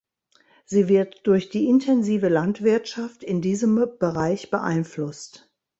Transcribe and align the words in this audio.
Sie 0.65 0.87
wird 0.87 1.27
durch 1.27 1.49
die 1.51 1.67
intensive 1.67 2.27
Landwirtschaft 2.27 3.23
in 3.23 3.39
diesem 3.39 3.75
Bereich 3.99 4.49
beeinflusst. 4.49 5.51